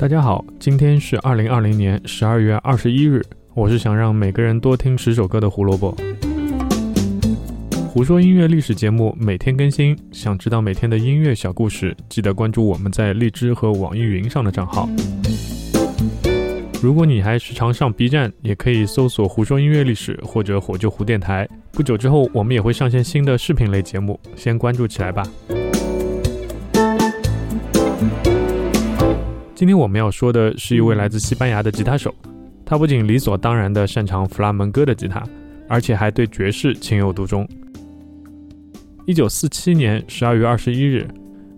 [0.00, 3.22] 大家好，今天是二零二零年十二月二十一日。
[3.52, 5.94] 我是想让每个人多听十首歌的胡萝卜。
[7.86, 14.88] 胡说音乐历史节目每天更新，想知道每天的音乐小故事，记得关注我们在荔枝和网易云上的账号。
[16.82, 21.46] 如果你还时常上 B 站，也可以搜索“胡说音乐历史”或者“火救胡电台”。
[21.72, 25.22] 不久之后，我们也会上线新的视频类节目，先关注起来吧。
[29.60, 32.14] 今天我们要说的是一位来自西班牙的吉他手，
[32.64, 35.22] 他不仅理所当然地擅长弗拉门戈的吉他，
[35.68, 37.46] 而且还对爵士情有独钟。
[39.04, 41.06] 一九四七年十二月二十一日，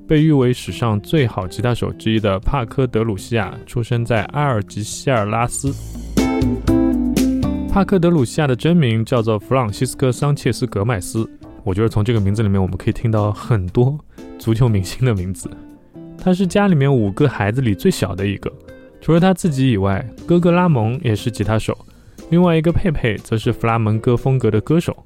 [0.08, 5.72] 被誉为史上最好吉他手之一的帕科·德鲁西亚出生在阿尔及希尔拉斯。
[7.68, 11.24] 帕克·德鲁西亚的真名叫做弗朗西斯科·桑切斯·格麦斯。
[11.62, 13.96] 我觉得从这个名字里面，我们可以听到很多
[14.40, 15.48] 足球明星的名字。
[16.24, 18.48] 他是家里面五个孩子里最小的一个，
[19.00, 21.76] 除了他自己以外，哥哥拉蒙也是吉他手，
[22.30, 24.96] 另外一个佩佩则是弗拉门戈风格的歌手。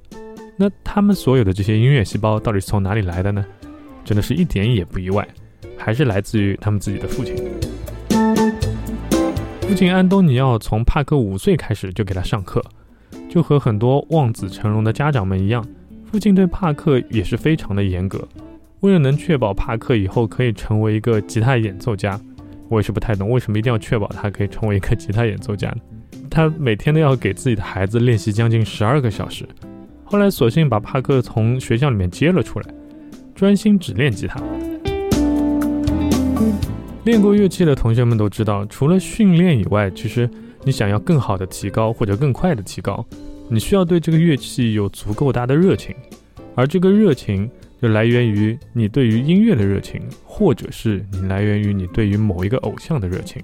[0.58, 3.42] 那他们所有的这些音乐细胞到底是从哪里来的呢？
[4.04, 5.26] 真的是一点也不意外，
[5.78, 7.34] 还是来自于他们自己的父亲。
[9.62, 12.62] 父亲安东尼奥从帕克五岁开始就给他上课，
[13.30, 15.66] 就和很多望子成龙的家长们一样，
[16.04, 18.28] 父亲对帕克也是非常的严格。
[18.80, 22.20] 为了能确保帕克以后可以成为一个吉他演奏家，
[22.68, 25.74] 我也是不太懂为什么一定要确保他可以成为一个吉他演奏家？
[26.30, 29.46] 他每天都要给自己的孩子练习将近十二个小时。
[30.04, 32.66] 后来，索性把帕克从学校里面接了出来，
[33.34, 34.40] 专心只练吉他。
[37.04, 40.28] 练过乐器的同学们都知道，除了训练以外，其实
[40.64, 43.04] 你想要更好的提高或者更快的提高，
[43.48, 45.94] 你需要对这个乐器有足够大的热情，
[46.54, 47.48] 而这个热情
[47.86, 53.40] 就来源于你对于音乐的热情，或者是你来源于你对于某一个偶像的热情。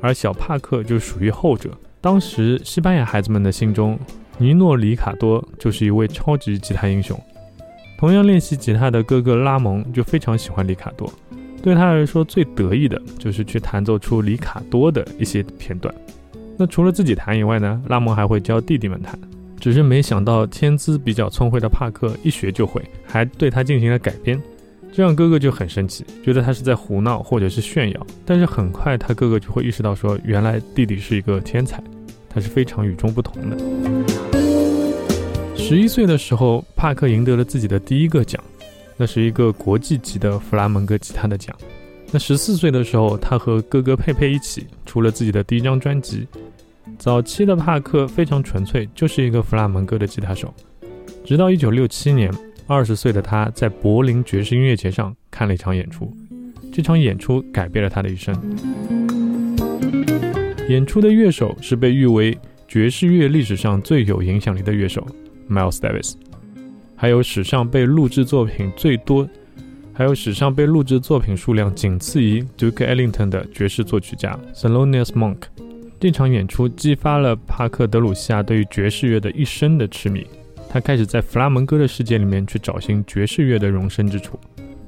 [0.00, 1.76] 而小帕克就属于后者。
[2.00, 3.98] 当时西班牙孩子们的心中。
[4.38, 7.20] 尼诺·里卡多就是一位超级吉他英雄。
[7.98, 11.12] 同样练习吉他的哥哥拉蒙就非常喜欢里卡多，
[11.62, 15.94] 对他来说最得意的就是去弹奏出里卡多的一些片段。
[16.56, 19.18] 那除了自己弹以外呢，拉蒙还会教弟弟们弹。
[19.62, 24.36] 只是没想到天资比较聪慧的帕克一学就会，还对他进行了改编，
[24.92, 28.06] 这让哥哥就很生气，觉得他是在胡闹或者是炫耀。
[28.26, 31.80] 但是很快他哥哥就会意识到说，原来弟弟是一个天才，
[32.28, 33.56] 他是非常与众不同的。
[35.56, 38.42] 十一岁的时候，帕克赢得了自己的第一个奖，
[38.96, 41.56] 那是一个国际级的弗拉门戈吉他的奖。
[42.10, 46.26] 那十四岁的时候，他和哥哥佩佩一起出了自己的第一张专辑。
[46.98, 50.52] 早期的帕克非常纯粹，就是一个弗拉门戈的吉他手。
[51.24, 52.32] 直到一九六七年，
[52.66, 56.12] 二十岁的他在柏林爵士音乐节上看了一场演出，
[56.72, 58.34] 这场演出改变了他的一生。
[60.68, 65.06] 演出的乐手是被誉为爵士乐历史上最有影响力的乐手。
[65.50, 66.14] Miles Davis，
[66.96, 69.28] 还有史上被录制作品最多，
[69.92, 75.51] 还有史上被录制作品数量仅次于 Duke Ellington 的爵士作曲家 Thelonious Monk。
[76.02, 80.26] 这场演出激发了帕克·德鲁西亚对于爵士乐的一生的痴迷，
[80.68, 84.36] 他开始在弗拉门戈的世界里面去找寻爵士乐的容身之处，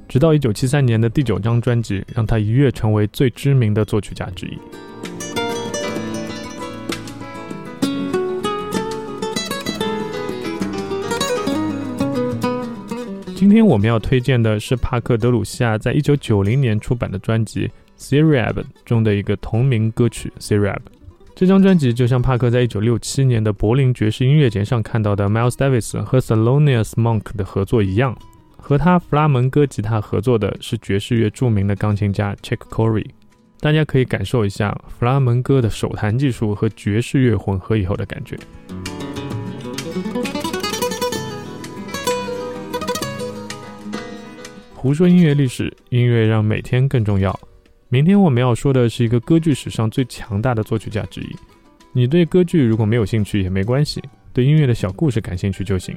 [0.09, 4.57] 直到1973年的第九张专辑让他一跃成为最知名的作曲家之一。
[13.33, 20.91] 今天我们要推荐的是帕克·德鲁西亚在一九九零年出版的专辑《s y r i a b 中的一个同名歌曲《s y r i a b
[21.35, 28.17] 这张专辑就像帕克在一九六七年的柏林爵士音乐节上看到的 Miles Davis 和 Thelonious Monk 的合作一样，
[28.55, 33.05] 和他弗拉门戈吉他合作的是爵士乐著名的钢琴家 Chick Corea。
[33.59, 38.37] 大家可以感受一下弗拉门戈的手弹技术和爵士乐混合以后的感觉。
[44.73, 47.37] 胡说音乐历史，音乐让每天更重要。
[47.95, 51.33] 明天我们要说的是一个歌剧史上最强大的作曲家之一。
[51.93, 54.03] 你对歌剧如果没有兴趣也没关系，
[54.33, 55.95] 对音乐的小故事感兴趣就行。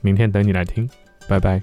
[0.00, 0.90] 明天等你来听，
[1.28, 1.62] 拜拜。